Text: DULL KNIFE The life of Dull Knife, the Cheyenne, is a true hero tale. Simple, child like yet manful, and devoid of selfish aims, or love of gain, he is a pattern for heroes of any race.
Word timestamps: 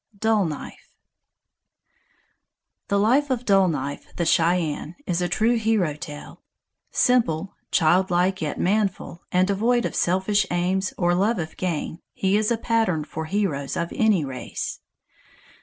DULL 0.17 0.45
KNIFE 0.45 0.89
The 2.87 2.97
life 2.97 3.29
of 3.29 3.45
Dull 3.45 3.67
Knife, 3.67 4.07
the 4.15 4.25
Cheyenne, 4.25 4.95
is 5.05 5.21
a 5.21 5.29
true 5.29 5.57
hero 5.57 5.93
tale. 5.93 6.41
Simple, 6.89 7.53
child 7.69 8.09
like 8.09 8.41
yet 8.41 8.59
manful, 8.59 9.21
and 9.31 9.47
devoid 9.47 9.85
of 9.85 9.93
selfish 9.93 10.47
aims, 10.49 10.91
or 10.97 11.13
love 11.13 11.37
of 11.37 11.55
gain, 11.55 11.99
he 12.13 12.35
is 12.35 12.49
a 12.49 12.57
pattern 12.57 13.03
for 13.03 13.25
heroes 13.25 13.77
of 13.77 13.93
any 13.93 14.25
race. 14.25 14.79